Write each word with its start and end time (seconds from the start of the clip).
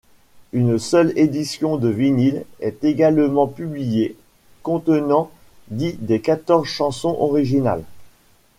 Une 0.51 0.79
seule 0.79 1.13
édition 1.15 1.77
de 1.77 1.87
vinyle 1.87 2.43
est 2.59 2.83
également 2.83 3.45
publiée, 3.45 4.17
contenant 4.63 5.29
dix 5.67 5.93
des 5.99 6.21
quatorze 6.21 6.65
chansons 6.67 7.15
originales. 7.19 7.83